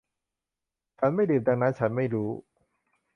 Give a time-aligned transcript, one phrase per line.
[0.99, 2.29] ฉันไม่ดื่มดังนั้นฉันไม่รู้